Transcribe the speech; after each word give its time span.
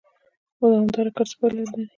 دوامدار 0.59 1.07
کار 1.15 1.27
څه 1.31 1.35
پایله 1.39 1.63
لري؟ 1.71 1.85